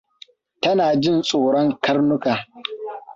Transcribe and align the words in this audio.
Tana 0.61 0.85
jin 1.01 1.17
tsoron 1.23 1.69
karnuka. 1.83 2.33